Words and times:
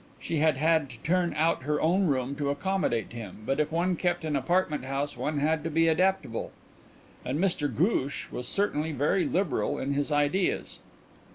She 0.19 0.37
had 0.39 0.57
had 0.57 0.89
to 0.89 0.97
turn 1.03 1.35
out 1.37 1.57
of 1.57 1.61
her 1.65 1.79
own 1.79 2.07
room 2.07 2.33
to 2.37 2.49
accommodate 2.49 3.13
him, 3.13 3.43
but 3.45 3.59
if 3.59 3.71
one 3.71 3.95
kept 3.95 4.25
an 4.25 4.35
apartment 4.35 4.83
house 4.83 5.15
one 5.15 5.37
had 5.37 5.63
to 5.63 5.69
be 5.69 5.87
adaptable; 5.87 6.51
and 7.23 7.37
Mr 7.37 7.71
Ghoosh 7.71 8.31
was 8.31 8.47
certainly 8.47 8.93
very 8.93 9.25
liberal 9.27 9.77
in 9.77 9.93
his 9.93 10.11
ideas. 10.11 10.79